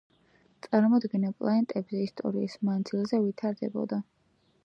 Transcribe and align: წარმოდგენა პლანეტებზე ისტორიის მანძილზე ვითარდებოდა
წარმოდგენა 0.67 1.29
პლანეტებზე 1.41 2.01
ისტორიის 2.05 2.57
მანძილზე 2.69 3.23
ვითარდებოდა 3.27 4.01